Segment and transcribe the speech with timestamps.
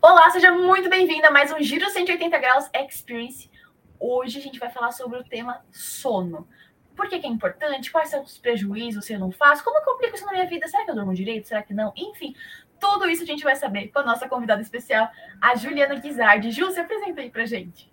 [0.00, 3.50] Olá, seja muito bem-vinda a mais um Giro 180 Graus Experience.
[3.98, 6.46] Hoje a gente vai falar sobre o tema sono.
[6.94, 7.90] Por que, que é importante?
[7.90, 9.64] Quais são os prejuízos se eu não faço?
[9.64, 10.68] Como que eu aplico isso na minha vida?
[10.68, 11.48] Será que eu durmo direito?
[11.48, 11.92] Será que não?
[11.96, 12.32] Enfim,
[12.78, 15.08] tudo isso a gente vai saber com a nossa convidada especial,
[15.40, 16.52] a Juliana Guizardi.
[16.52, 17.92] Ju, se apresenta aí pra gente.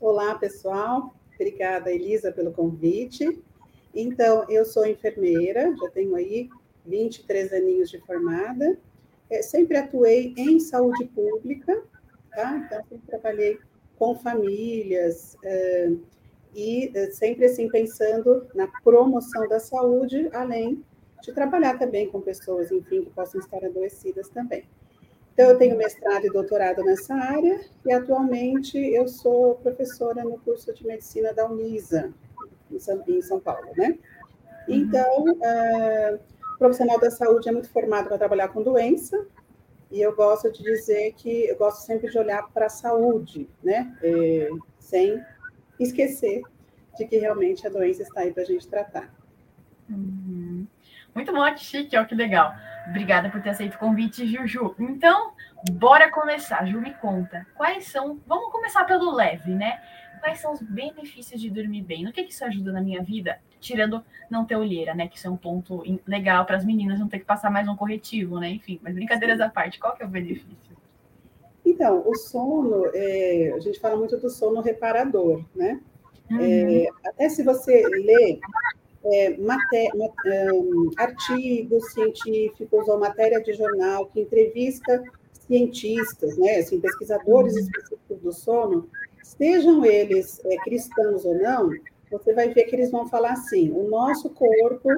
[0.00, 1.14] Olá, pessoal.
[1.34, 3.42] Obrigada, Elisa, pelo convite.
[3.94, 6.48] Então, eu sou enfermeira, já tenho aí
[6.86, 8.78] 23 aninhos de formada
[9.30, 11.82] é, sempre atuei em saúde pública,
[12.34, 12.56] tá?
[12.56, 13.58] Então, sempre trabalhei
[13.98, 15.92] com famílias é,
[16.54, 20.84] e é, sempre assim pensando na promoção da saúde, além
[21.22, 24.64] de trabalhar também com pessoas, enfim, que possam estar adoecidas também.
[25.32, 30.72] Então, eu tenho mestrado e doutorado nessa área e atualmente eu sou professora no curso
[30.74, 32.12] de medicina da Unisa,
[32.70, 33.98] em São, em São Paulo, né?
[34.68, 34.74] Uhum.
[34.74, 36.20] Então, uh,
[36.60, 39.26] profissional da saúde é muito formado para trabalhar com doença,
[39.90, 43.96] e eu gosto de dizer que eu gosto sempre de olhar para a saúde, né?
[44.02, 45.20] É, sem
[45.80, 46.42] esquecer
[46.98, 49.10] de que realmente a doença está aí para a gente tratar.
[49.88, 50.66] Uhum.
[51.14, 52.52] Muito bom, que chique, ó, que legal.
[52.88, 54.76] Obrigada por ter aceito o convite, Juju.
[54.78, 55.32] Então,
[55.72, 56.64] bora começar.
[56.66, 57.46] Ju, me conta.
[57.56, 58.20] Quais são.
[58.26, 59.80] Vamos começar pelo leve, né?
[60.20, 62.04] Quais são os benefícios de dormir bem?
[62.04, 63.40] No que, que isso ajuda na minha vida?
[63.60, 65.06] Tirando não ter olheira, né?
[65.06, 67.76] Que isso é um ponto legal para as meninas não ter que passar mais um
[67.76, 68.50] corretivo, né?
[68.50, 70.76] Enfim, mas brincadeiras à parte, qual que é o benefício?
[71.64, 75.80] Então, o sono, é, a gente fala muito do sono reparador, né?
[76.30, 76.40] Uhum.
[76.40, 78.40] É, até se você lê
[79.04, 85.02] é, maté um, artigos científicos ou matéria de jornal que entrevista
[85.46, 87.60] cientistas, né, assim, pesquisadores uhum.
[87.60, 88.88] específicos do sono,
[89.22, 91.70] sejam eles é, cristãos ou não,
[92.10, 94.88] você vai ver que eles vão falar assim: o nosso corpo,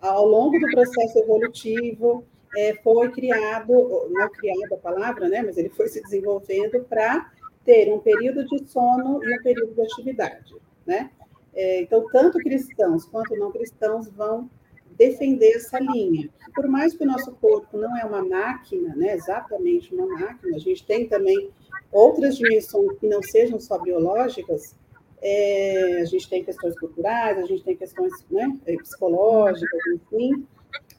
[0.00, 2.24] ao longo do processo evolutivo,
[2.56, 3.72] é, foi criado,
[4.10, 7.30] não criado a palavra, né, mas ele foi se desenvolvendo para
[7.64, 10.54] ter um período de sono e um período de atividade,
[10.86, 11.10] né?
[11.54, 14.50] É, então, tanto cristãos quanto não cristãos vão
[14.96, 16.28] defender essa linha.
[16.54, 20.58] Por mais que o nosso corpo não é uma máquina, né, exatamente uma máquina, a
[20.58, 21.50] gente tem também
[21.90, 24.74] outras dimensões que não sejam só biológicas,
[25.22, 30.46] é, a gente tem questões culturais, a gente tem questões né, é, psicológicas, enfim,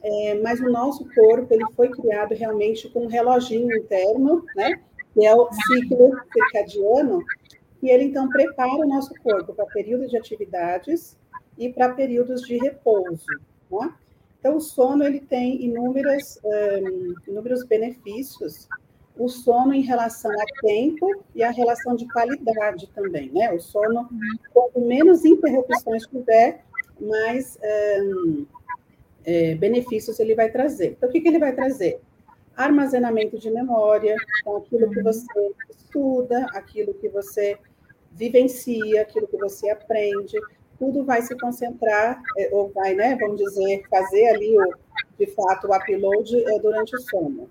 [0.02, 4.80] é, mas o nosso corpo ele foi criado realmente com um reloginho interno, né,
[5.12, 7.22] que é o ciclo circadiano,
[7.82, 11.18] e ele então prepara o nosso corpo para períodos de atividades
[11.58, 13.26] e para períodos de repouso.
[13.70, 13.92] Né?
[14.40, 18.68] Então, o sono ele tem inúmeras, um, inúmeros benefícios
[19.16, 23.52] o sono em relação a tempo e a relação de qualidade também, né?
[23.52, 24.08] O sono,
[24.52, 26.64] quanto menos interrupções tiver,
[27.00, 27.58] mais
[29.24, 30.92] é, benefícios ele vai trazer.
[30.92, 32.00] Então, o que, que ele vai trazer?
[32.56, 37.56] Armazenamento de memória, então aquilo que você estuda, aquilo que você
[38.12, 40.36] vivencia, aquilo que você aprende,
[40.78, 44.74] tudo vai se concentrar, é, ou vai, né, vamos dizer, fazer ali, o,
[45.18, 47.48] de fato, o upload durante o sono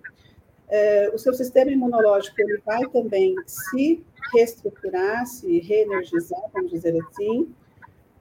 [0.69, 4.03] é, o seu sistema imunológico ele vai também se
[4.33, 7.53] reestruturar, se reenergizar, vamos dizer assim.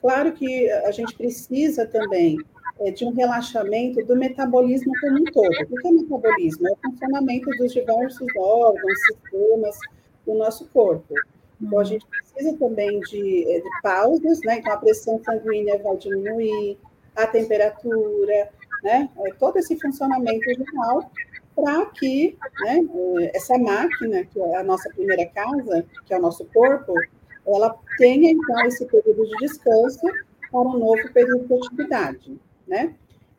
[0.00, 2.36] Claro que a gente precisa também
[2.80, 5.48] é, de um relaxamento do metabolismo como um todo.
[5.70, 6.68] O que é metabolismo?
[6.68, 9.78] É o funcionamento dos diversos órgãos, sistemas
[10.26, 11.14] do nosso corpo.
[11.60, 14.58] Então, a gente precisa também de, é, de pausas, né?
[14.58, 16.76] Então, a pressão sanguínea vai diminuir,
[17.14, 18.48] a temperatura,
[18.82, 19.08] né?
[19.38, 21.10] Todo esse funcionamento geral
[21.54, 22.80] para que né,
[23.20, 26.94] eh, essa máquina, que é a nossa primeira casa, que é o nosso corpo,
[27.46, 30.06] ela tenha, então, esse período de descanso
[30.50, 32.94] para um novo período de atividade, né?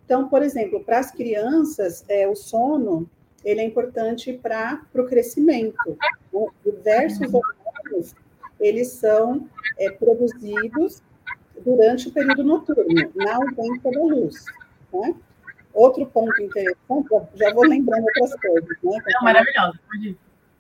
[0.06, 3.09] Então, por exemplo, para as crianças, é, o sono,
[3.44, 5.97] ele é importante para o crescimento.
[6.34, 6.46] Né?
[6.66, 8.13] Diversos hormônios,
[8.59, 9.47] eles são
[9.79, 11.02] é, produzidos
[11.63, 14.46] durante o período noturno, na ausência da luz,
[14.94, 15.16] né?
[15.73, 16.78] Outro ponto interessante,
[17.34, 18.97] já vou lembrando outras coisas, né?
[19.08, 19.79] Não, maravilhoso.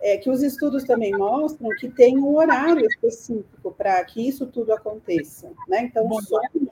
[0.01, 4.73] É que os estudos também mostram que tem um horário específico para que isso tudo
[4.73, 5.83] aconteça, né?
[5.83, 6.71] Então, o sono,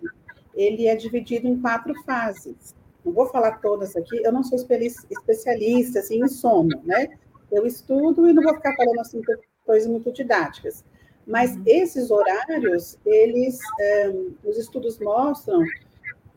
[0.56, 2.76] ele é dividido em quatro fases.
[3.06, 7.08] Não vou falar todas aqui, eu não sou especialista assim, em sono, né?
[7.52, 9.22] Eu estudo e não vou ficar falando assim
[9.66, 10.84] coisas muito didáticas.
[11.26, 11.64] Mas uhum.
[11.66, 14.14] esses horários, eles, é,
[14.44, 15.64] os estudos mostram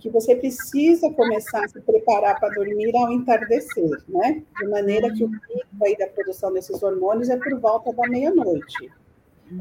[0.05, 4.43] que você precisa começar a se preparar para dormir ao entardecer, né?
[4.61, 8.93] De maneira que o pico aí da produção desses hormônios é por volta da meia-noite.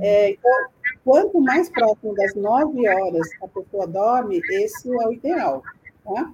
[0.01, 0.51] É, então,
[1.05, 5.63] quanto mais próximo das nove horas a pessoa dorme, esse é o ideal,
[6.03, 6.33] tá?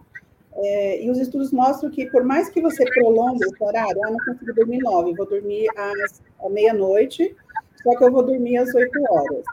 [0.56, 4.18] É, e os estudos mostram que, por mais que você prolongue esse horário, ah, não
[4.26, 6.20] consigo dormir nove, vou dormir às
[6.50, 7.36] meia-noite,
[7.84, 9.44] só que eu vou dormir às oito horas.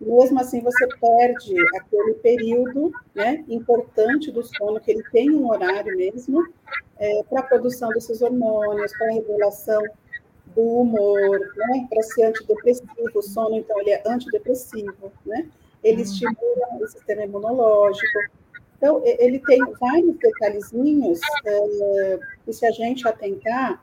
[0.00, 5.96] Mesmo assim, você perde aquele período né, importante do sono, que ele tem um horário
[5.96, 6.46] mesmo,
[6.98, 9.82] é, para a produção desses hormônios, para a regulação
[10.54, 12.90] do humor, né, para ser antidepressivo.
[13.14, 15.48] O sono, então, ele é antidepressivo, né?
[15.82, 16.02] ele uhum.
[16.02, 18.18] estimula o sistema imunológico.
[18.76, 23.80] Então, ele tem vários detalhezinhos é, que, se a gente atentar,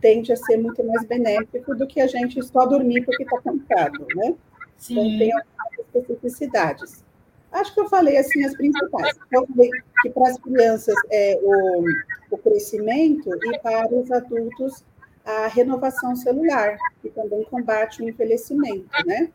[0.00, 4.06] tende a ser muito mais benéfico do que a gente só dormir porque está cansado,
[4.14, 4.34] né?
[4.82, 4.94] Sim.
[4.94, 7.04] Então, tem algumas especificidades.
[7.52, 9.16] Acho que eu falei assim as principais.
[9.30, 9.70] Eu falei
[10.02, 11.84] que para as crianças é o,
[12.32, 14.84] o crescimento e para os adultos
[15.24, 19.30] a renovação celular, que também combate o envelhecimento, né?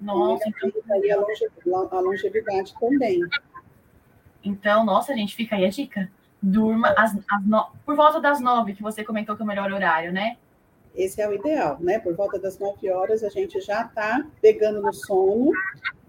[0.00, 0.72] Nossa, então...
[0.90, 3.20] aí a, longevidade, a longevidade também.
[4.42, 6.10] Então, nossa, gente, fica aí a dica.
[6.42, 7.68] Durma às, às no...
[7.86, 10.38] por volta das nove, que você comentou que é o melhor horário, né?
[10.94, 11.98] Esse é o ideal, né?
[11.98, 15.50] Por volta das nove horas a gente já está pegando no sono,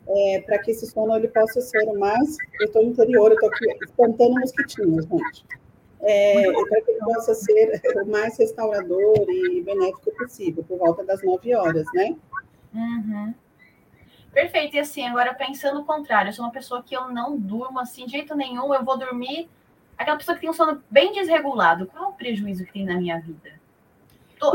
[0.08, 2.36] é, para que esse sono ele possa ser o mais.
[2.60, 5.46] Eu estou no interior, eu estou aqui espantando mosquitinhos, gente.
[6.02, 11.24] É, para que ele possa ser o mais restaurador e benéfico possível, por volta das
[11.24, 12.18] nove horas, né?
[12.74, 13.34] Uhum.
[14.34, 14.76] Perfeito.
[14.76, 18.06] E assim, agora pensando o contrário, eu sou uma pessoa que eu não durmo assim
[18.06, 19.48] de jeito nenhum, eu vou dormir.
[19.98, 22.98] Aquela pessoa que tem um sono bem desregulado, qual é o prejuízo que tem na
[22.98, 23.63] minha vida?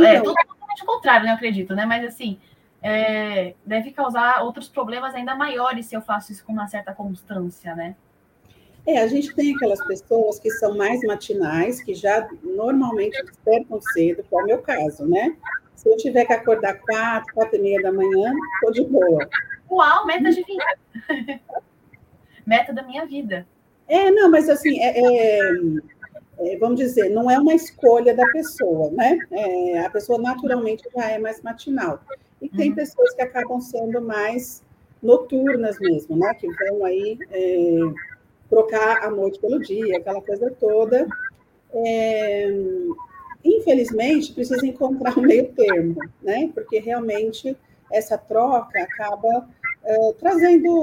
[0.00, 1.30] É, então, totalmente o contrário, né?
[1.32, 1.86] Eu acredito, né?
[1.86, 2.38] Mas assim,
[2.82, 7.74] é, deve causar outros problemas ainda maiores se eu faço isso com uma certa constância,
[7.74, 7.96] né?
[8.86, 14.22] É, a gente tem aquelas pessoas que são mais matinais, que já normalmente despertam cedo,
[14.22, 15.36] que é o meu caso, né?
[15.74, 19.28] Se eu tiver que acordar quatro, quatro e meia da manhã, estou de boa.
[19.70, 20.64] Uau, meta de vida.
[22.46, 23.46] meta da minha vida.
[23.86, 25.40] É, não, mas assim, é, é,
[26.60, 29.18] vamos dizer, não é uma escolha da pessoa, né?
[29.30, 32.00] É, a pessoa naturalmente já é mais matinal.
[32.40, 32.76] E tem uhum.
[32.76, 34.62] pessoas que acabam sendo mais
[35.02, 36.32] noturnas mesmo, né?
[36.34, 37.78] Que vão aí é,
[38.48, 41.06] trocar a noite pelo dia, aquela coisa toda.
[41.72, 42.48] É,
[43.44, 46.50] infelizmente, precisa encontrar um meio termo, né?
[46.54, 47.56] Porque realmente
[47.90, 49.48] essa troca acaba
[49.88, 50.82] é, trazendo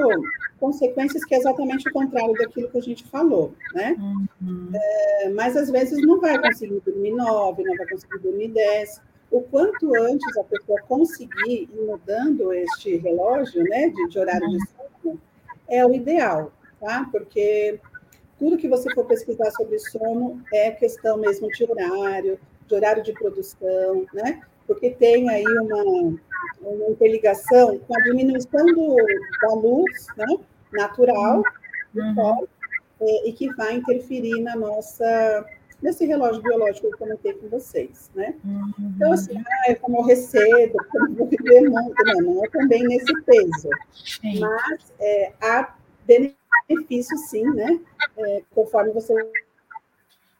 [0.59, 3.95] consequências que é exatamente o contrário daquilo que a gente falou, né?
[4.41, 4.71] Uhum.
[4.73, 8.99] É, mas às vezes não vai conseguir dormir nove, não vai conseguir dormir dez.
[9.29, 14.57] O quanto antes a pessoa conseguir ir mudando este relógio, né, de, de horário uhum.
[14.57, 15.21] de sono,
[15.67, 17.07] é o ideal, tá?
[17.11, 17.79] Porque
[18.39, 23.13] tudo que você for pesquisar sobre sono é questão mesmo de horário, de horário de
[23.13, 24.41] produção, né?
[24.65, 26.17] Porque tem aí uma,
[26.61, 28.95] uma interligação com a diminuição do,
[29.41, 30.25] da luz né,
[30.73, 31.43] natural
[31.93, 32.47] uhum.
[33.01, 35.45] é, e que vai interferir na nossa
[35.81, 38.33] nesse relógio biológico que eu comentei com vocês, né?
[38.43, 38.71] Uhum.
[38.95, 42.49] Então, assim, ah, eu vou morrer cedo, eu não vou viver muito, não, não é
[42.49, 43.69] também nesse peso.
[43.93, 44.39] Sim.
[44.39, 47.79] Mas é, há benefício, sim, né?
[48.17, 49.13] É, conforme você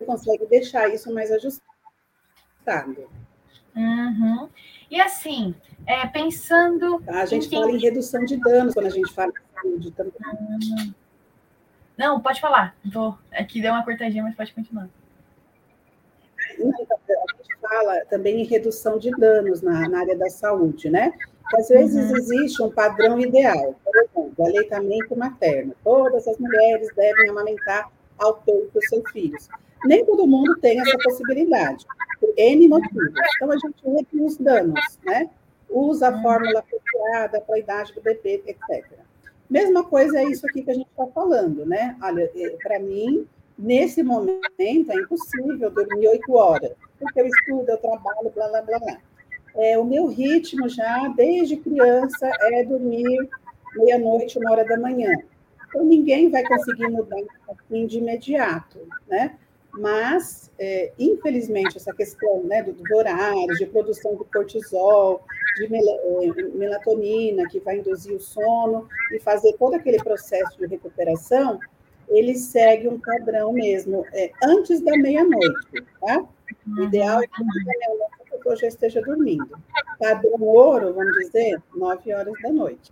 [0.05, 3.09] consegue deixar isso mais ajustado.
[3.75, 4.49] Uhum.
[4.89, 5.53] E assim,
[5.85, 7.03] é, pensando.
[7.07, 10.13] A gente em fala em redução de danos quando a gente fala de saúde também.
[10.23, 10.93] Uhum.
[11.97, 12.75] Não, pode falar.
[13.33, 14.89] Aqui deu uma cortadinha, mas pode continuar.
[16.49, 21.13] A gente fala também em redução de danos na, na área da saúde, né?
[21.53, 22.17] Às vezes uhum.
[22.17, 25.75] existe um padrão ideal, por exemplo, aleitamento materno.
[25.83, 29.47] Todas as mulheres devem amamentar ao peito os seus filhos.
[29.85, 31.85] Nem todo mundo tem essa possibilidade,
[32.25, 33.13] por N motivos.
[33.35, 35.29] Então, a gente reduz os danos, né?
[35.69, 38.85] Usa a fórmula apropriada para a idade do bebê, etc.
[39.49, 41.95] Mesma coisa é isso aqui que a gente está falando, né?
[42.01, 43.27] Olha, é, para mim,
[43.57, 48.79] nesse momento, é impossível dormir oito horas, porque eu estudo, eu trabalho, blá, blá, blá,
[48.79, 48.97] blá.
[49.55, 53.29] É, o meu ritmo já, desde criança, é dormir
[53.75, 55.11] meia-noite, uma hora da manhã.
[55.67, 59.37] Então, ninguém vai conseguir mudar assim de imediato, né?
[59.77, 65.21] Mas, é, infelizmente, essa questão né, do, do horário, de produção de cortisol,
[65.57, 70.65] de mel é, melatonina, que vai induzir o sono e fazer todo aquele processo de
[70.65, 71.59] recuperação,
[72.07, 76.23] ele segue um padrão mesmo, é, antes da meia-noite, tá?
[76.77, 79.57] O ideal é que antes da meia-noite a pessoa já esteja dormindo.
[79.99, 82.91] Padrão ouro, vamos dizer, nove horas da noite.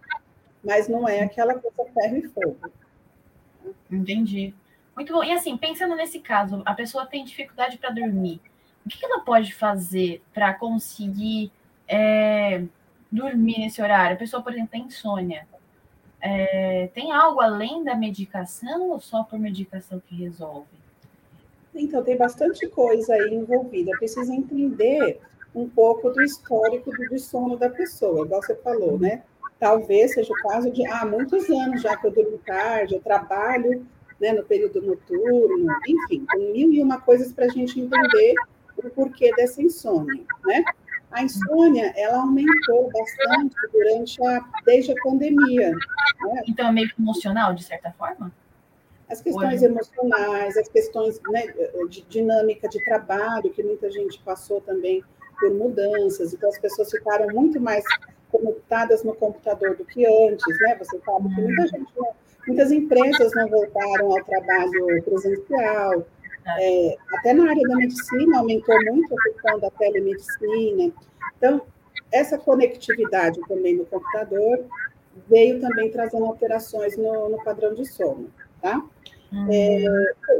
[0.63, 2.57] Mas não é aquela coisa ferro e fogo.
[3.91, 4.53] Entendi.
[4.95, 5.23] Muito bom.
[5.23, 8.39] E assim, pensando nesse caso, a pessoa tem dificuldade para dormir.
[8.85, 11.51] O que ela pode fazer para conseguir
[11.87, 12.63] é,
[13.11, 14.15] dormir nesse horário?
[14.15, 15.47] A pessoa, por exemplo, tem insônia.
[16.21, 20.67] É, tem algo além da medicação ou só por medicação que resolve?
[21.75, 23.91] Então, tem bastante coisa aí envolvida.
[23.97, 25.19] Precisa entender
[25.55, 29.23] um pouco do histórico do sono da pessoa, igual você falou, né?
[29.59, 33.85] Talvez seja o caso de, ah, muitos anos já que eu durmo tarde, eu trabalho
[34.23, 38.35] né, no período noturno, enfim, tem mil e uma coisas para a gente entender
[38.77, 40.63] o porquê dessa insônia, né?
[41.11, 45.71] A insônia, ela aumentou bastante durante a, desde a pandemia.
[45.71, 46.43] Né?
[46.47, 48.31] Então, é meio emocional, de certa forma?
[49.07, 49.65] As questões Hoje.
[49.65, 51.53] emocionais, as questões né,
[51.89, 55.03] de dinâmica de trabalho, que muita gente passou também
[55.37, 57.83] por mudanças, então as pessoas ficaram muito mais
[58.31, 60.75] conectadas no computador do que antes, né?
[60.79, 61.93] Você sabe que muita gente,
[62.47, 66.05] muitas empresas não voltaram ao trabalho presencial,
[66.59, 70.91] é, até na área da medicina aumentou muito a questão da telemedicina.
[71.37, 71.61] Então,
[72.11, 74.65] essa conectividade também no computador
[75.29, 78.29] veio também trazendo alterações no, no padrão de sono,
[78.61, 78.83] tá?
[79.49, 79.85] É,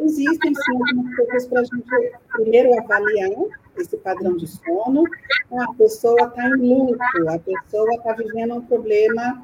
[0.04, 3.32] existem, sim, algumas coisas para a gente primeiro avaliar
[3.76, 5.04] esse padrão de sono.
[5.52, 9.44] A pessoa está em luto, a pessoa está vivendo um problema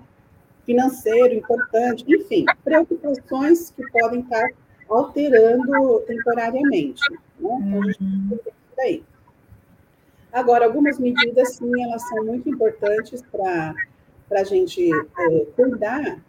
[0.69, 4.51] financeiro importante, enfim, preocupações que podem estar
[4.87, 7.01] alterando temporariamente.
[7.11, 7.17] Né?
[7.39, 9.03] Então, a gente tem que daí.
[10.31, 13.73] Agora, algumas medidas, sim, elas são muito importantes para
[14.29, 16.23] a gente é, cuidar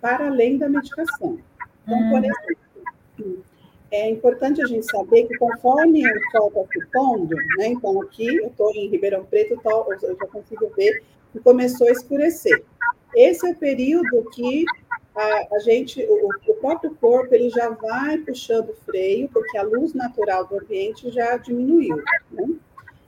[0.00, 1.38] para além da medicação.
[1.84, 3.44] Então, por exemplo,
[3.92, 8.48] é importante a gente saber que conforme o sol está pondo, né, então aqui eu
[8.48, 12.64] estou em Ribeirão Preto, eu já consigo ver que começou a escurecer.
[13.16, 14.66] Esse é o período que
[15.14, 19.62] a, a gente, o, o, próprio corpo, ele já vai puxando o freio, porque a
[19.62, 21.96] luz natural do ambiente já diminuiu,
[22.30, 22.48] né?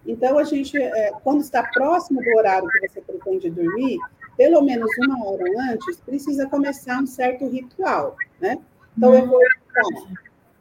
[0.06, 3.98] Então, a gente, é, quando está próximo do horário que você pretende dormir,
[4.38, 8.58] pelo menos uma hora antes, precisa começar um certo ritual, né?
[8.96, 9.42] Então, eu vou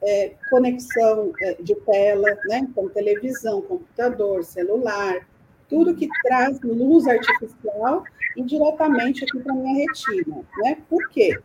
[0.04, 2.60] é, conexão é, de tela, né?
[2.60, 5.26] Então, televisão, computador, celular,
[5.70, 8.04] tudo que traz luz artificial
[8.36, 10.78] indiretamente aqui para a minha retina, né?
[10.90, 11.38] Por quê?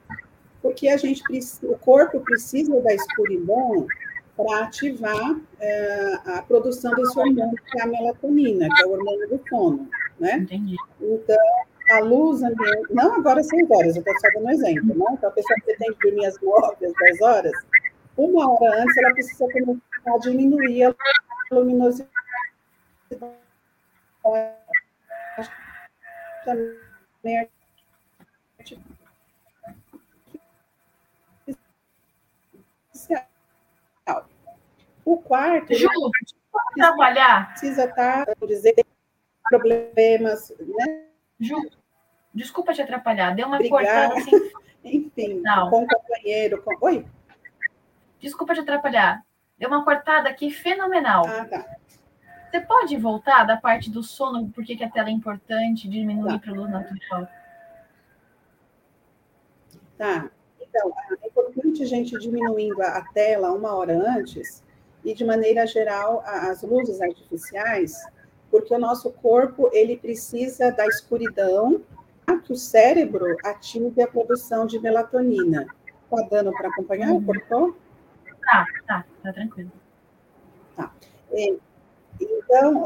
[0.60, 1.22] Porque a gente
[1.62, 3.86] o corpo precisa da escuridão
[4.36, 9.28] para ativar é, a produção desse hormônio que é a melatonina, que é o hormônio
[9.28, 9.88] do sono,
[10.18, 10.38] né?
[10.38, 10.76] Entendi.
[11.00, 11.36] Então,
[11.90, 15.04] a luz ambiente, não agora 6 horas, eu estou só dando um exemplo, né?
[15.12, 17.52] Então, a pessoa que tem que dormir às 9, às 10 horas,
[18.16, 20.94] uma hora antes ela precisa começar a diminuir a
[21.50, 22.10] luminosidade
[35.04, 35.74] o quarto.
[35.74, 35.88] Ju,
[36.74, 37.50] trabalhar.
[37.50, 38.74] Precisa estar, tá, dizer,
[39.44, 41.06] problemas, né?
[41.38, 41.56] Ju,
[42.32, 43.80] desculpa te atrapalhar, deu uma Brigar.
[43.80, 44.52] cortada assim.
[44.84, 45.70] Enfim, Não.
[45.70, 46.62] com o companheiro.
[46.62, 46.76] Com...
[46.80, 47.06] Oi?
[48.20, 49.24] Desculpa te atrapalhar.
[49.58, 51.24] Deu uma cortada aqui fenomenal.
[51.26, 51.76] Ah, tá.
[52.52, 56.38] Você pode voltar da parte do sono, por que a tela é importante, diminuir tá.
[56.38, 57.28] para luz natural?
[59.96, 60.30] Tá.
[60.60, 60.92] Então,
[61.22, 64.62] é importante a gente diminuindo a tela uma hora antes
[65.02, 68.06] e, de maneira geral, as luzes artificiais,
[68.50, 71.80] porque o nosso corpo ele precisa da escuridão
[72.26, 75.66] para que o cérebro ative a produção de melatonina.
[76.04, 77.12] Está dando para acompanhar?
[77.12, 77.24] Uhum.
[77.24, 77.74] Cortou?
[78.44, 79.72] Tá, tá, tá tranquilo.
[80.76, 80.92] Tá.
[81.30, 81.56] É,
[82.30, 82.84] então,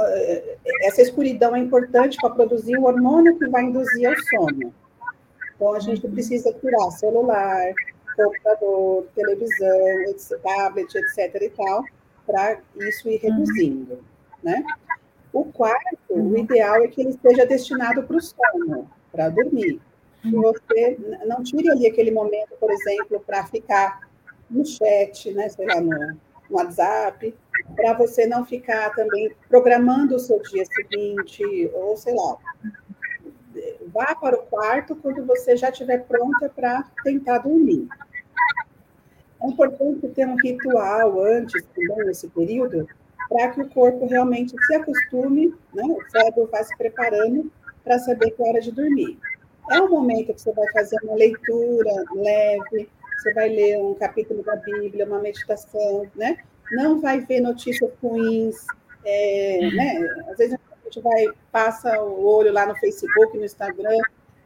[0.82, 4.74] essa escuridão é importante para produzir o hormônio que vai induzir ao sono.
[5.54, 7.72] Então, a gente precisa tirar celular,
[8.16, 11.42] computador, televisão, tablet, etc.
[11.42, 11.84] e tal,
[12.26, 13.98] para isso ir reduzindo,
[14.42, 14.64] né?
[15.32, 19.80] O quarto, o ideal é que ele esteja destinado para o sono, para dormir.
[20.22, 24.08] Que você não tire ali aquele momento, por exemplo, para ficar
[24.50, 26.18] no chat, né, sei lá, no,
[26.50, 27.34] no WhatsApp,
[27.74, 31.42] para você não ficar também programando o seu dia seguinte,
[31.74, 32.36] ou sei lá.
[33.92, 37.88] Vá para o quarto quando você já estiver pronta para tentar dormir.
[39.42, 42.88] É importante ter um ritual antes, também, nesse período,
[43.28, 45.82] para que o corpo realmente se acostume, né?
[45.84, 47.50] o cérebro vai se preparando
[47.82, 49.18] para saber que é hora de dormir.
[49.70, 54.42] É um momento que você vai fazer uma leitura leve, você vai ler um capítulo
[54.42, 56.38] da Bíblia, uma meditação, né?
[56.72, 58.56] não vai ver notícias ruins,
[59.04, 60.24] é, né?
[60.30, 63.98] Às vezes a gente vai, passa o olho lá no Facebook, no Instagram,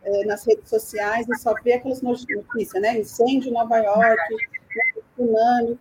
[0.03, 2.99] é, nas redes sociais e só vê aquelas notícias, né?
[2.99, 5.03] Incêndio em Nova York, né?
[5.15, 5.79] tsunami.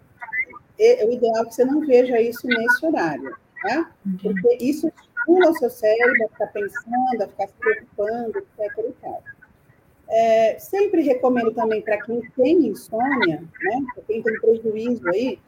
[0.80, 3.92] É, o ideal é que você não veja isso nesse horário, tá?
[4.22, 8.86] Porque isso estimula o seu cérebro a ficar pensando, a ficar se preocupando, etc.
[8.88, 9.24] E tal.
[10.10, 13.86] É, sempre recomendo também para quem tem insônia, né?
[14.08, 15.40] Quem tem prejuízo aí,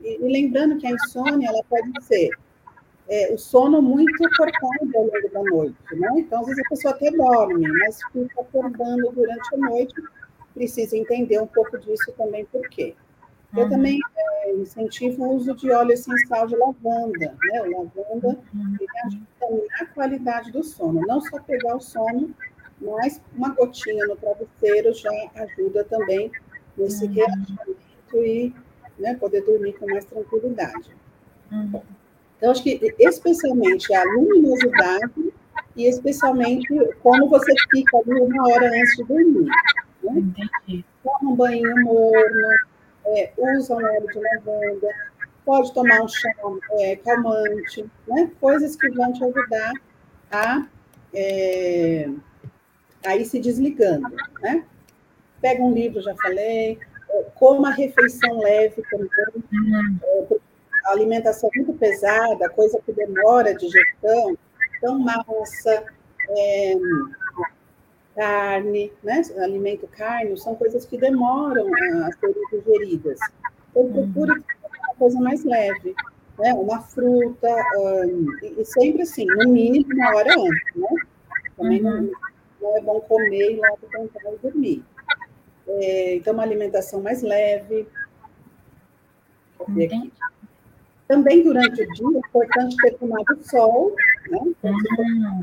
[0.00, 2.30] E, e lembrando que a insônia ela pode ser
[3.08, 6.08] é, o sono muito cortado ao longo da noite, né?
[6.16, 9.94] Então, às vezes a pessoa até dorme, mas fica acordando durante a noite,
[10.54, 12.94] precisa entender um pouco disso também, por quê?
[13.54, 13.70] Eu uhum.
[13.70, 17.62] também é, incentivo o uso de óleo essencial de lavanda, né?
[17.62, 18.76] O lavanda uhum.
[18.80, 22.34] ele ajuda na qualidade do sono, não só pegar o sono,
[22.82, 26.30] mas uma gotinha no travesseiro já ajuda também
[26.76, 27.12] nesse uhum.
[27.12, 28.54] relaxamento e
[28.98, 30.90] né, poder dormir com mais tranquilidade.
[31.50, 31.82] Uhum.
[32.36, 35.32] Então, acho que especialmente a luminosidade
[35.76, 36.66] e especialmente
[37.02, 39.48] como você fica ali uma hora antes de dormir.
[40.02, 40.82] Né?
[41.02, 42.48] Toma um banho morno,
[43.06, 44.88] é, usa um óleo de lavanda,
[45.44, 46.30] pode tomar um chá
[46.80, 48.30] é, calmante, né?
[48.40, 49.72] coisas que vão te ajudar
[50.30, 50.66] a,
[51.14, 52.10] é,
[53.04, 54.08] a ir se desligando.
[54.40, 54.64] Né?
[55.40, 56.78] Pega um livro, já falei,
[57.10, 59.08] é, coma refeição leve também,
[59.52, 59.98] uhum.
[60.02, 60.36] É,
[60.84, 64.36] alimentação muito pesada, coisa que demora a digestão,
[64.76, 65.84] então massa,
[66.28, 66.74] é,
[68.14, 69.22] carne, né?
[69.38, 71.66] alimento carne, são coisas que demoram
[72.04, 73.18] a serem digeridas.
[73.70, 75.94] Então, procure uma coisa mais leve,
[76.38, 76.52] né?
[76.54, 80.88] uma fruta, um, e sempre assim, no mínimo uma hora antes, né?
[81.56, 81.90] Também uhum.
[81.90, 82.12] não, não,
[82.76, 84.84] é bom comer e logo tentar dormir.
[85.66, 87.86] É, então, uma alimentação mais leve.
[91.06, 93.94] Também durante o dia é importante ter tomado sol,
[94.28, 94.40] né?
[94.46, 95.40] Então, uhum.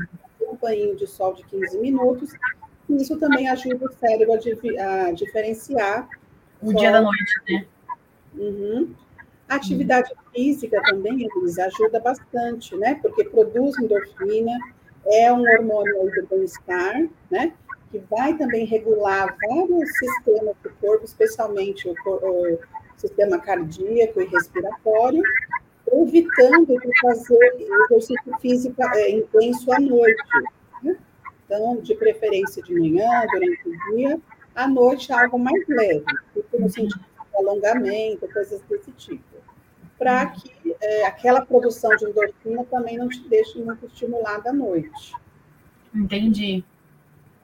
[0.52, 2.34] um banho de sol de 15 minutos
[2.96, 6.08] isso também ajuda o cérebro a, a diferenciar.
[6.60, 7.66] O dia da noite, né?
[8.34, 8.94] Uhum.
[9.48, 12.96] A atividade física também, eles ajuda bastante, né?
[13.00, 14.58] Porque produz endorfina,
[15.06, 17.52] é um hormônio do bem-estar, né?
[17.90, 22.58] Que vai também regular vários sistemas do corpo, especialmente o, o
[22.96, 25.22] sistema cardíaco e respiratório,
[25.92, 30.22] evitando de fazer exercício físico é, intenso à noite.
[31.44, 34.20] Então, de preferência de manhã, durante o dia,
[34.54, 39.24] à noite algo mais leve, tipo no sentido de alongamento, coisas desse tipo,
[40.00, 45.14] para que é, aquela produção de endorfina também não te deixe muito estimulada à noite.
[45.94, 46.64] Entendi.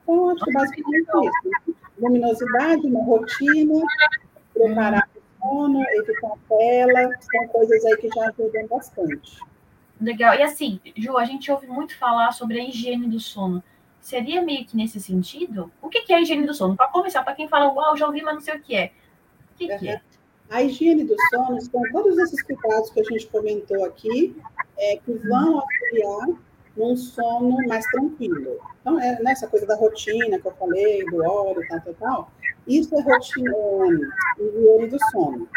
[0.01, 1.75] Então, acho que basicamente isso.
[1.99, 3.85] Luminosidade, uma rotina,
[4.53, 9.39] preparar o sono, evitar a tela, são coisas aí que já ajudam bastante.
[10.01, 10.33] Legal.
[10.33, 13.63] E assim, Ju, a gente ouve muito falar sobre a higiene do sono
[13.99, 15.69] seria meio que nesse sentido?
[15.81, 16.77] O que, é a higiene do sono?
[16.77, 18.93] Para começar, para quem fala, uau, já ouvi, mas não sei o que é.
[19.53, 20.01] O que, que é?
[20.49, 24.35] A higiene do sono são todos esses cuidados que a gente comentou aqui,
[24.77, 26.27] é, que vão auxiliar
[26.75, 28.57] num sono mais tranquilo.
[28.81, 32.31] Então, é nessa coisa da rotina que eu falei, do óleo, tal, tal, tal.
[32.67, 33.51] Isso é rotina,
[34.39, 35.47] é, higiene do sono.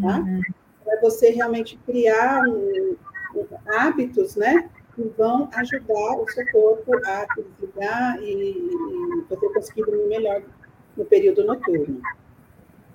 [0.00, 0.18] Tá?
[0.20, 0.40] Uhum.
[0.86, 2.96] É você realmente criar um,
[3.34, 4.70] um, hábitos, né?
[4.94, 10.42] que vão ajudar o seu corpo a desligar e, e você conseguir dormir melhor
[10.96, 12.00] no período noturno.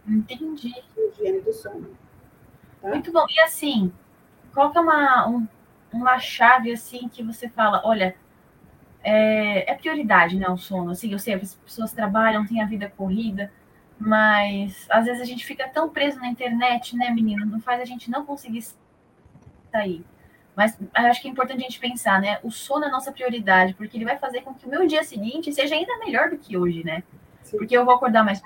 [0.07, 0.73] Entendi.
[0.97, 1.89] Higiene do sono.
[2.81, 2.89] Tá?
[2.89, 3.25] Muito bom.
[3.29, 3.91] E assim,
[4.53, 5.47] qual que é uma, um,
[5.91, 8.15] uma chave assim que você fala, olha,
[9.03, 10.91] é, é, prioridade, né, o sono.
[10.91, 13.51] Assim, eu sei, as pessoas trabalham, têm a vida corrida,
[13.99, 17.45] mas às vezes a gente fica tão preso na internet, né, menina?
[17.45, 18.65] Não faz a gente não conseguir
[19.71, 20.03] sair.
[20.55, 22.39] Mas acho que é importante a gente pensar, né?
[22.41, 25.03] O sono é a nossa prioridade, porque ele vai fazer com que o meu dia
[25.03, 27.03] seguinte seja ainda melhor do que hoje, né?
[27.43, 27.57] Sim.
[27.57, 28.41] Porque eu vou acordar mais.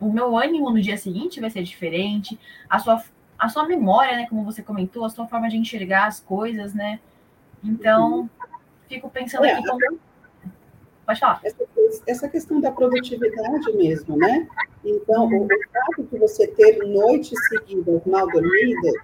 [0.00, 3.02] O meu ânimo no dia seguinte vai ser diferente, a sua,
[3.38, 4.26] a sua memória, né?
[4.28, 7.00] Como você comentou, a sua forma de enxergar as coisas, né?
[7.62, 8.28] Então, uhum.
[8.88, 9.98] fico pensando é, aqui como.
[11.04, 11.40] Pode falar.
[11.42, 11.64] Essa,
[12.06, 14.46] essa, questão da produtividade mesmo, né?
[14.84, 15.46] Então, uhum.
[15.46, 18.94] o, fato de você ter noites seguidas mal dormidas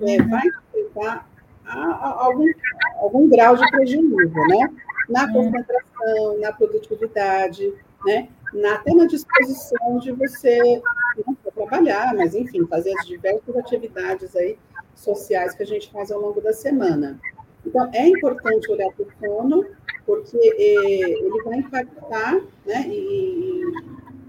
[0.00, 1.26] é, vai afetar
[1.64, 2.50] algum,
[2.96, 4.74] algum grau de prejuízo, né?
[5.08, 5.32] Na hum.
[5.32, 7.72] concentração, na produtividade,
[8.04, 8.28] né?
[8.52, 10.80] Na, até na disposição de você
[11.26, 14.58] não trabalhar, mas enfim, fazer as diversas atividades aí
[14.94, 17.20] sociais que a gente faz ao longo da semana.
[17.66, 19.66] Então, é importante olhar para o sono,
[20.06, 23.62] porque eh, ele vai impactar, né, e,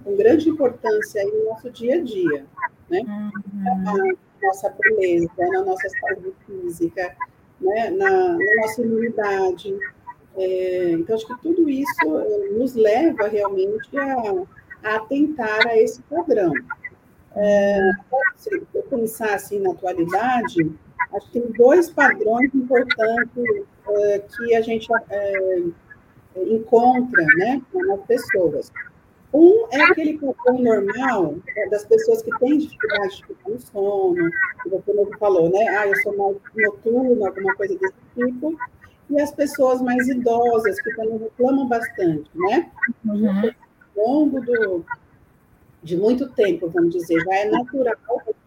[0.04, 2.46] com grande importância aí no nosso dia a dia,
[2.90, 3.02] né?
[3.02, 7.16] Uhum nossa beleza, na nossa saúde física,
[7.60, 9.78] né, na, na nossa imunidade.
[10.40, 14.46] É, então, acho que tudo isso é, nos leva realmente a,
[14.84, 16.54] a atentar a esse padrão.
[17.36, 17.78] É,
[18.38, 20.72] se eu pensar assim na atualidade,
[21.14, 23.44] acho que tem dois padrões importantes
[23.90, 25.64] é, que a gente é,
[26.38, 28.72] encontra né, nas pessoas.
[29.34, 31.36] Um é aquele padrão normal
[31.70, 34.32] das pessoas que têm dificuldade de ficar no sono,
[34.64, 35.68] que você mesmo falou, né?
[35.78, 36.14] Ah, eu sou
[36.56, 38.58] noturno, alguma coisa desse tipo.
[39.10, 42.72] E as pessoas mais idosas, que também reclamam bastante, né?
[43.06, 43.52] Uhum.
[43.98, 44.86] Ao longo do,
[45.82, 47.96] de muito tempo, vamos dizer, já é natural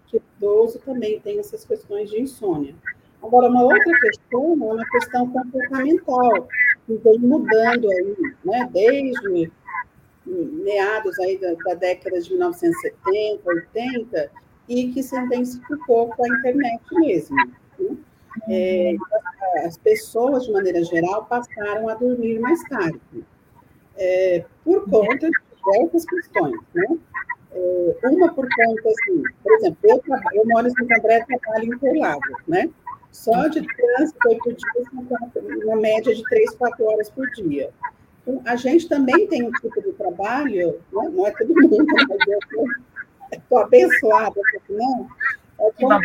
[0.07, 2.75] que o idoso também tem essas questões de insônia.
[3.23, 6.49] Agora, uma outra questão é uma questão comportamental,
[6.87, 8.69] que vem mudando aí, né?
[8.73, 9.51] Desde
[10.27, 14.31] meados aí da, da década de 1970, 80,
[14.69, 17.37] e que se intensificou com a internet mesmo.
[17.37, 17.97] Né?
[18.49, 18.97] É,
[19.65, 23.01] as pessoas, de maneira geral, passaram a dormir mais tarde,
[23.97, 26.99] é, por conta de diversas questões, né?
[27.55, 30.03] É, uma por conta, assim, por exemplo, eu,
[30.35, 32.71] eu moro em Santo André e trabalho em Interlagos, né?
[33.13, 37.71] Só de trânsito, oito dias, uma média de três, quatro horas por dia.
[38.23, 41.11] Então, a gente também tem um tipo de trabalho, né?
[41.13, 42.67] não é todo mundo, mas eu
[43.33, 45.09] estou abençoada, não,
[45.61, 46.01] é como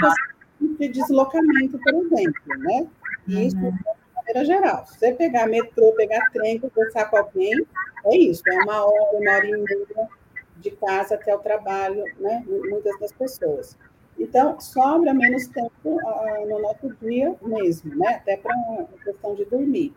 [0.59, 2.87] de deslocamento, por exemplo, né?
[3.27, 3.71] E isso uhum.
[3.71, 3.83] de
[4.15, 4.85] maneira geral.
[4.85, 7.65] Se você pegar metrô, pegar trem, conversar com alguém,
[8.05, 10.09] é isso, é uma hora, uma hora e meia
[10.57, 12.43] de casa até o trabalho, né?
[12.47, 13.77] Muitas das pessoas.
[14.17, 18.15] Então, sobra menos tempo uh, no nosso dia mesmo, né?
[18.15, 19.93] Até para a questão de dormir.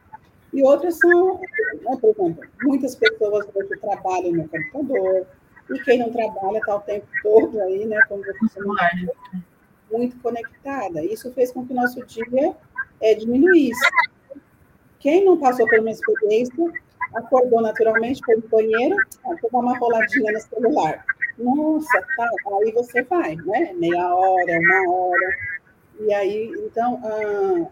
[0.52, 5.26] E outras são, né, por exemplo, muitas pessoas hoje trabalham no computador,
[5.70, 8.60] e quem não trabalha está o tempo todo aí, né, como você
[9.90, 11.04] muito conectada.
[11.04, 12.54] Isso fez com que o nosso dia
[13.00, 13.80] é, diminuísse.
[14.98, 16.72] Quem não passou por uma experiência,
[17.14, 21.04] acordou naturalmente, foi no banheiro, ah, dar uma roladinha no celular.
[21.38, 22.28] Nossa, tá,
[22.62, 23.72] aí você vai, né?
[23.74, 25.36] Meia hora, uma hora.
[26.00, 27.66] E aí, então, ah,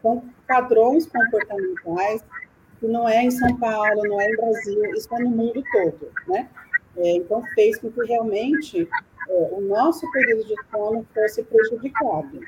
[0.00, 2.24] são padrões comportamentais
[2.78, 6.10] que não é em São Paulo, não é em Brasil, isso é no mundo todo,
[6.28, 6.48] né?
[6.96, 8.86] É, então, fez com que realmente é,
[9.28, 12.40] o nosso período de sono fosse prejudicado.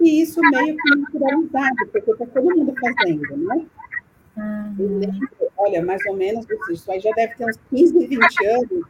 [0.00, 3.66] E isso meio que naturalizado, porque está todo mundo fazendo, né?
[4.36, 5.00] Uhum.
[5.58, 8.86] Olha, mais ou menos isso aí já deve ter uns 15, 20 anos,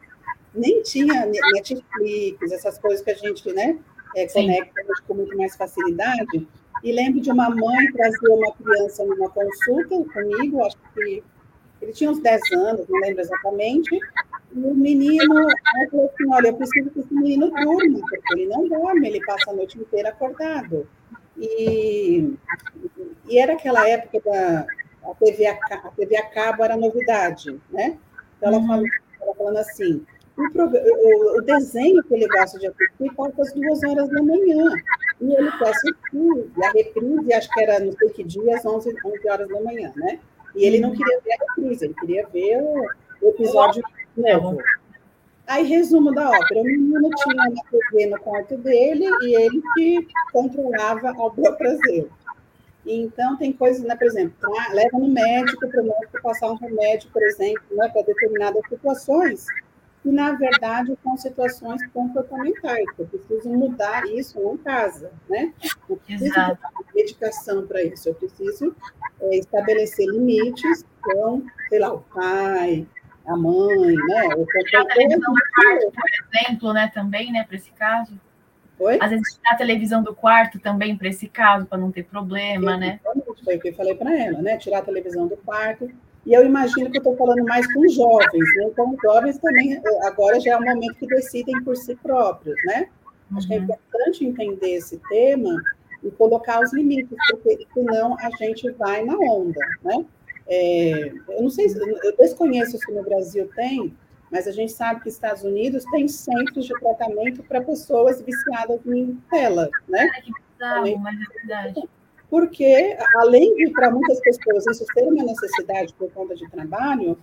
[0.53, 3.77] nem tinha Netflix, essas coisas que a gente né,
[4.15, 6.47] é, conecta com muito mais facilidade.
[6.83, 11.23] E lembro de uma mãe trazer uma criança numa consulta comigo, acho que
[11.81, 13.99] ele tinha uns 10 anos, não lembro exatamente,
[14.53, 15.47] e o menino
[15.89, 19.51] falou assim, olha, eu preciso que esse menino durma, porque ele não dorme, ele passa
[19.51, 20.87] a noite inteira acordado.
[21.37, 22.33] E,
[23.27, 24.65] e era aquela época da
[25.03, 27.97] a TV a, a TV a cabo era novidade, né?
[28.37, 28.85] Então ela, falou,
[29.21, 30.05] ela falando assim,
[30.37, 34.69] o, o, o, desenho que ele gosta de assistir passa às duas horas da manhã.
[35.19, 36.51] E ele quer assistir.
[36.57, 39.61] E a reprise, acho que era não sei que dia, às 11, 11 horas da
[39.61, 40.19] manhã, né?
[40.55, 42.61] E ele não queria ver a reprise, ele queria ver
[43.21, 43.83] o episódio
[45.47, 50.07] Aí, resumo da ópera: o menino tinha uma TV no quarto dele e ele que
[50.31, 52.09] controlava ao bel prazer.
[52.85, 54.35] Então, tem coisas, né, por exemplo,
[54.73, 59.45] leva no médico para o médico passar um remédio, por exemplo, né, para determinadas situações
[60.01, 62.85] que, na verdade, são situações comportamentais.
[62.97, 65.53] Eu preciso mudar isso em casa, né?
[65.87, 66.57] Eu preciso Exato.
[66.95, 68.09] medicação para isso.
[68.09, 68.75] Eu preciso
[69.21, 72.87] é, estabelecer limites com, sei lá, o pai,
[73.31, 74.29] a mãe, né?
[74.35, 74.45] O
[74.77, 76.91] a televisão do quarto, por exemplo, né?
[76.93, 77.43] Também, né?
[77.43, 78.13] Para esse caso.
[78.79, 78.97] Oi?
[78.99, 82.77] Às vezes tirar a televisão do quarto também para esse caso, para não ter problema,
[82.77, 82.99] né?
[83.43, 84.57] Foi o que eu falei para ela, né?
[84.57, 85.89] Tirar a televisão do quarto
[86.25, 88.65] e eu imagino que eu estou falando mais com jovens, né?
[88.65, 92.87] Então, jovens também, eh, agora já é o momento que decidem por si próprios, né?
[93.31, 93.37] Uhum.
[93.37, 93.63] Acho que é uhum.
[93.63, 95.61] importante entender esse tema
[96.03, 100.05] e colocar os limites, porque senão a gente vai na onda, né?
[100.53, 101.67] É, eu não sei,
[102.03, 103.95] eu desconheço se no Brasil tem,
[104.29, 109.17] mas a gente sabe que Estados Unidos tem centros de tratamento para pessoas viciadas em
[109.29, 110.09] tela, né?
[110.17, 111.89] É bizarro, mas é verdade
[112.31, 117.19] porque, além de, para muitas pessoas, isso ser uma necessidade por conta de trabalho,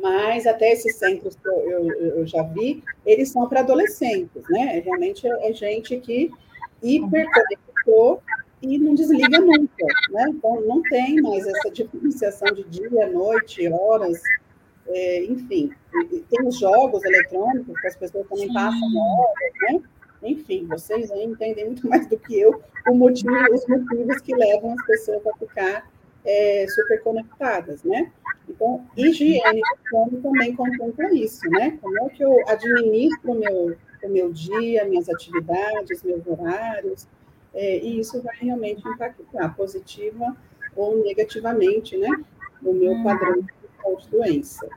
[0.00, 4.80] mas até esses centros que eu, eu, eu já vi, eles são para adolescentes, né?
[4.82, 6.30] Realmente é, é gente que
[6.82, 8.22] hiperconectou
[8.62, 10.26] e não desliga nunca, né?
[10.28, 14.20] Então, não tem mais essa diferenciação de dia, noite, horas,
[14.86, 15.70] é, enfim.
[16.28, 19.82] Tem os jogos eletrônicos que as pessoas também passam horas, né?
[20.22, 24.72] Enfim, vocês aí entendem muito mais do que eu o motivo, os motivos que levam
[24.72, 25.90] as pessoas a ficar
[26.24, 28.12] é, super conectadas, né?
[28.48, 31.78] Então, higiene do sono também contempla isso, né?
[31.80, 37.06] Como é que eu administro o meu, o meu dia, minhas atividades, meus horários,
[37.54, 40.36] é, e isso vai realmente impactar positiva
[40.76, 42.08] ou negativamente, né?
[42.62, 44.68] No meu padrão de doença.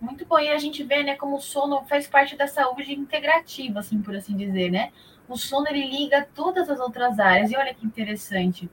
[0.00, 0.38] Muito bom.
[0.38, 4.14] E a gente vê, né, como o sono faz parte da saúde integrativa, assim, por
[4.14, 4.92] assim dizer, né?
[5.28, 7.50] O sono, ele liga todas as outras áreas.
[7.50, 8.68] E olha que interessante.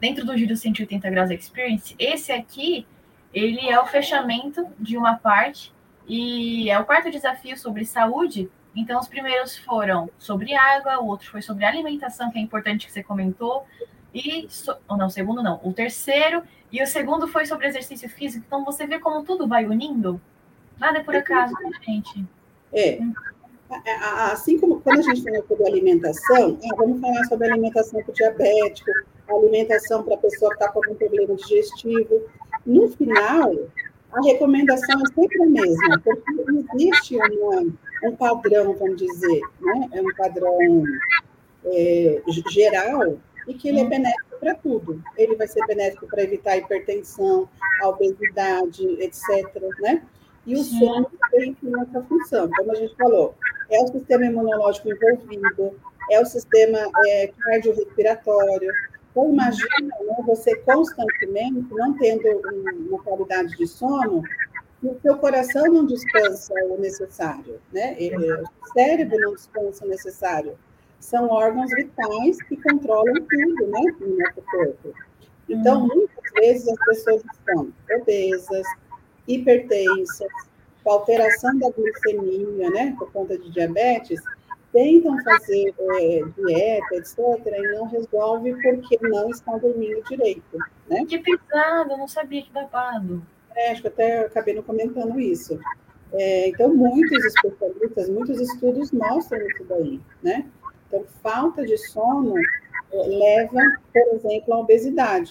[0.00, 2.86] Dentro do Giro 180 Graus Experience, esse aqui,
[3.34, 5.72] ele é o fechamento de uma parte
[6.08, 8.50] e é o quarto desafio sobre saúde.
[8.74, 12.92] Então, os primeiros foram sobre água, o outro foi sobre alimentação, que é importante que
[12.92, 13.64] você comentou.
[14.14, 14.48] E,
[14.88, 18.44] ou não, o segundo não, o terceiro, e o segundo foi sobre exercício físico.
[18.46, 20.20] Então, você vê como tudo vai unindo.
[20.78, 22.24] Nada é por acaso, né, gente?
[22.72, 23.00] É.
[24.32, 28.14] Assim como quando a gente fala sobre alimentação, ah, vamos falar sobre alimentação para o
[28.14, 28.90] diabético,
[29.28, 32.22] alimentação para a pessoa que está com algum problema digestivo.
[32.66, 33.52] No final,
[34.12, 36.32] a recomendação é sempre a mesma, porque
[36.74, 37.72] existe uma,
[38.08, 39.88] um padrão, vamos dizer, né?
[39.92, 40.84] é um padrão
[41.64, 45.02] é, geral e que ele é benéfico para tudo.
[45.16, 47.48] Ele vai ser benéfico para evitar a hipertensão,
[47.82, 49.46] a obesidade, etc.
[49.80, 50.02] Né?
[50.46, 53.34] E o sono tem essa função, como a gente falou,
[53.70, 55.78] é o sistema imunológico envolvido,
[56.10, 58.72] é o sistema é, cardiorrespiratório.
[59.10, 62.24] Então, imagina né, você constantemente não tendo
[62.88, 64.22] uma qualidade de sono,
[64.82, 67.96] o seu coração não descansa o necessário, né?
[68.00, 70.58] o cérebro não descansa o necessário.
[70.98, 74.94] São órgãos vitais que controlam tudo né, no nosso corpo.
[75.48, 78.66] Então, muitas vezes as pessoas estão obesas,
[79.26, 80.28] hipertensas,
[80.82, 84.20] com alteração da glicemia, né, por conta de diabetes,
[84.72, 90.58] tentam fazer é, dieta, etc., e não resolve porque não estão dormindo direito.
[90.88, 91.04] Né?
[91.06, 93.22] Que pesado, eu não sabia que babado.
[93.56, 95.58] É, acho que até acabei não comentando isso.
[96.12, 100.46] É, então, muitos especialistas, muitos estudos mostram isso daí, né?
[100.88, 102.34] Então, falta de sono
[102.92, 103.60] é, leva,
[103.92, 105.30] por exemplo, à obesidade,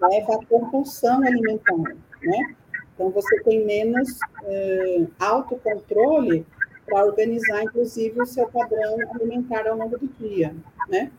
[0.00, 2.54] leva à compulsão alimentar, né?
[2.94, 6.46] Então, você tem menos é, autocontrole
[6.86, 10.54] para organizar, inclusive, o seu padrão alimentar ao longo do dia,
[10.88, 11.10] né?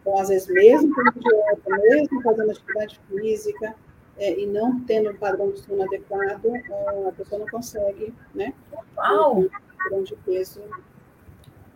[0.00, 3.74] Então, às vezes, mesmo com dieta, mesmo fazendo atividade física,
[4.18, 6.46] é, e não tendo um padrão de sono adequado,
[7.08, 8.52] a pessoa não consegue, né?
[8.96, 9.40] Uau!
[9.40, 9.48] Um
[9.78, 10.62] padrão de peso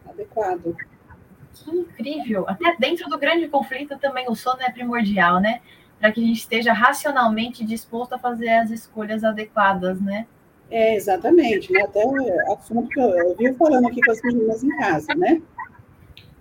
[0.09, 0.77] adequado.
[1.53, 2.45] Que incrível!
[2.49, 5.61] Até dentro do grande conflito também o sono é primordial, né?
[6.01, 10.27] para que a gente esteja racionalmente disposto a fazer as escolhas adequadas, né?
[10.71, 11.83] É, exatamente, né?
[11.83, 12.03] Até
[12.53, 15.43] assunto que eu, eu vivo falando aqui com as meninas em casa, né?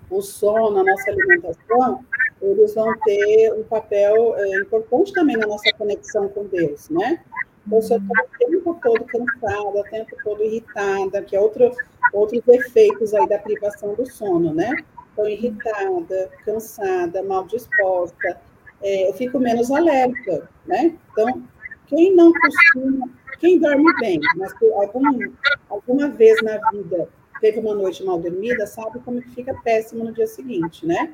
[0.09, 2.03] O sono, a nossa alimentação,
[2.41, 7.23] eles vão ter um papel é, importante também na nossa conexão com Deus, né?
[7.67, 11.71] Então, eu estou o tempo todo cansada, o tempo todo irritada, que é outro,
[12.13, 14.71] outros efeitos aí da privação do sono, né?
[15.09, 18.39] Estou irritada, cansada, mal disposta,
[18.81, 20.97] é, eu fico menos alerta, né?
[21.11, 21.43] Então,
[21.87, 25.31] quem não costuma, quem dorme bem, mas algum,
[25.69, 27.07] alguma vez na vida
[27.39, 31.11] teve uma noite mal dormida, sabe como que fica péssimo no dia seguinte, né?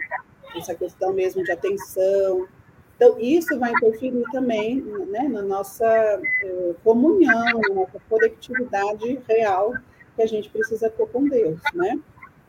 [0.55, 2.47] Essa questão mesmo de atenção.
[2.95, 9.73] Então, isso vai interferir também né, na nossa eh, comunhão, na nossa conectividade real
[10.15, 11.99] que a gente precisa ter com Deus, né?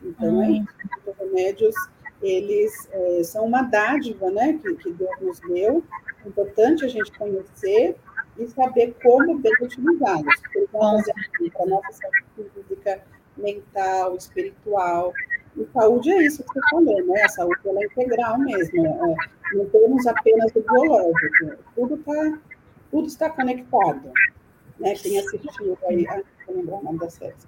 [0.01, 0.63] Então, é.
[1.05, 1.75] Os remédios
[2.21, 5.83] eles é, são uma dádiva né, que, que Deus nos deu.
[6.23, 7.95] É importante a gente conhecer
[8.37, 10.35] e saber como bem utilizá-los.
[10.41, 13.03] Porque para a nossa saúde física,
[13.37, 15.13] mental, espiritual.
[15.55, 17.21] E saúde é isso que você falou, né?
[17.23, 18.85] A saúde ela é integral mesmo.
[18.85, 21.63] É, não temos apenas o biológico.
[21.75, 22.39] Tudo, tá,
[22.91, 24.11] tudo está conectado.
[24.79, 24.93] Né?
[24.95, 27.47] Quem assistiu aí, ah, não lembrar o nome das séries,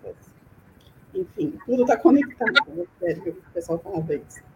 [1.14, 2.54] enfim, tudo está conectado.
[2.68, 2.86] Né?
[3.28, 4.50] O pessoal fala isso.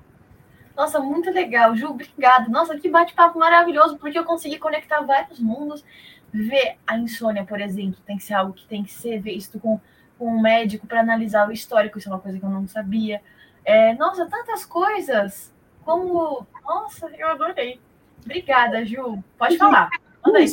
[0.76, 2.50] Nossa, muito legal, Ju, obrigada.
[2.50, 5.86] Nossa, que bate-papo maravilhoso, porque eu consegui conectar vários mundos.
[6.34, 9.80] Ver a insônia, por exemplo, tem que ser algo que tem que ser visto com,
[10.24, 13.22] com um médico para analisar o histórico, isso é uma coisa que eu não sabia.
[13.66, 15.52] É, nossa, tantas coisas.
[15.84, 16.48] Como.
[16.64, 17.78] Nossa, eu adorei.
[18.24, 19.22] Obrigada, Ju.
[19.38, 19.90] Pode falar.
[20.26, 20.48] Manda aí.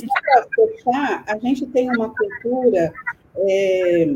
[0.82, 2.92] Para a gente tem uma cultura,
[3.36, 4.12] é,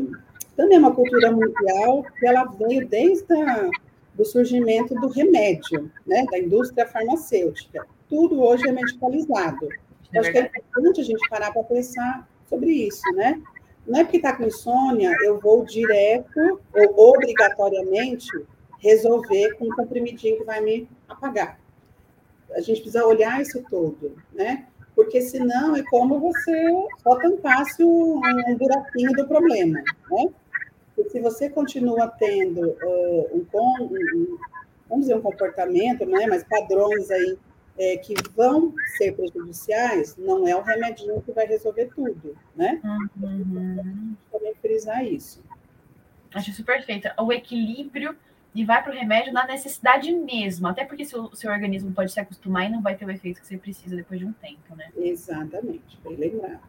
[0.57, 3.69] também uma cultura mundial, que ela veio desde a
[4.13, 7.85] do surgimento do remédio, né, da indústria farmacêutica.
[8.09, 9.67] Tudo hoje é medicalizado.
[10.13, 13.41] É acho que é importante a gente parar para pensar sobre isso, né?
[13.87, 18.29] Não é porque está com insônia, eu vou direto ou obrigatoriamente
[18.79, 21.59] resolver com um comprimidinho que vai me apagar.
[22.51, 24.65] A gente precisa olhar isso todo, né?
[24.95, 26.69] Porque senão é como você
[27.03, 30.27] só tampasse um, um buraquinho do problema, né?
[30.95, 34.37] Porque se você continua tendo uh, um, um,
[34.89, 37.37] vamos dizer, um comportamento, né, mas padrões aí
[37.77, 42.79] é, que vão ser prejudiciais, não é o remedinho que vai resolver tudo, né?
[43.21, 44.15] Uhum.
[44.31, 45.43] Também frisar isso.
[46.33, 47.09] Acho isso perfeito.
[47.19, 48.15] O equilíbrio
[48.53, 52.19] e vai para o remédio na necessidade mesmo, até porque seu, seu organismo pode se
[52.21, 54.89] acostumar e não vai ter o efeito que você precisa depois de um tempo, né?
[54.95, 56.61] Exatamente, bem lembrado.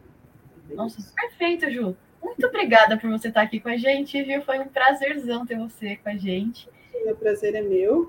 [0.70, 1.14] Nossa, isso.
[1.14, 1.96] perfeito, Ju.
[2.20, 4.42] Muito obrigada por você estar aqui com a gente, viu?
[4.42, 6.68] Foi um prazerzão ter você com a gente.
[7.04, 8.08] Meu prazer é meu.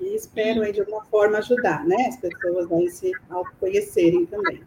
[0.00, 2.06] E espero aí, de alguma forma ajudar, né?
[2.08, 4.62] As pessoas a se autoconhecerem também.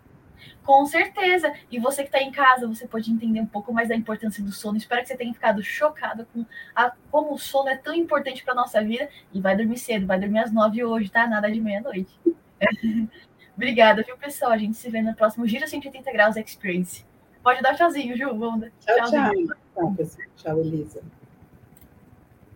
[0.64, 1.54] Com certeza.
[1.72, 4.52] E você que está em casa, você pode entender um pouco mais da importância do
[4.52, 4.78] sono.
[4.78, 8.54] Espero que você tenha ficado chocado com a, como o sono é tão importante para
[8.54, 9.10] nossa vida.
[9.34, 11.28] E vai dormir cedo, vai dormir às nove hoje, tá?
[11.28, 12.12] Nada de meia-noite.
[13.56, 14.52] Obrigada, viu, pessoal?
[14.52, 17.06] A gente se vê no próximo Giro 180 Graus Experience.
[17.44, 18.38] Pode dar tchauzinho, Ju.
[18.38, 19.34] Vamos dar tchau, tchau.
[19.74, 20.28] Tchau, pessoal.
[20.38, 21.02] Tchau, Elisa.